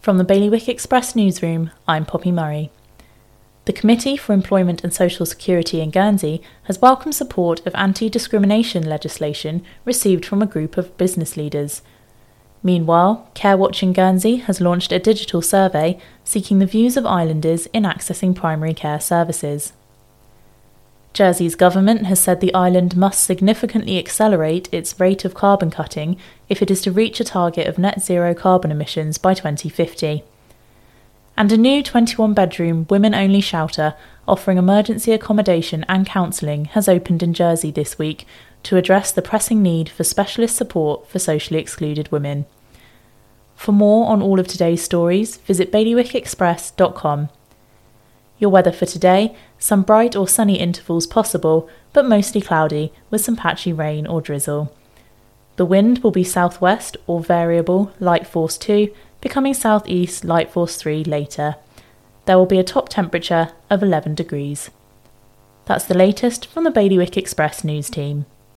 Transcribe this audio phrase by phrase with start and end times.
[0.00, 2.70] From the Bailiwick Express newsroom, I'm Poppy Murray.
[3.66, 8.88] The Committee for Employment and Social Security in Guernsey has welcomed support of anti discrimination
[8.88, 11.82] legislation received from a group of business leaders.
[12.62, 17.82] Meanwhile, Care Watching Guernsey has launched a digital survey seeking the views of islanders in
[17.82, 19.74] accessing primary care services.
[21.12, 26.16] Jersey's government has said the island must significantly accelerate its rate of carbon cutting
[26.48, 30.22] if it is to reach a target of net zero carbon emissions by 2050.
[31.36, 33.94] And a new 21 bedroom women only shelter
[34.28, 38.26] offering emergency accommodation and counselling has opened in Jersey this week
[38.62, 42.46] to address the pressing need for specialist support for socially excluded women.
[43.56, 47.30] For more on all of today's stories, visit bailiwickexpress.com.
[48.40, 53.36] Your weather for today some bright or sunny intervals possible, but mostly cloudy, with some
[53.36, 54.74] patchy rain or drizzle.
[55.56, 61.04] The wind will be southwest or variable, light force 2, becoming southeast, light force 3
[61.04, 61.56] later.
[62.24, 64.70] There will be a top temperature of 11 degrees.
[65.66, 68.24] That's the latest from the Bailiwick Express news team.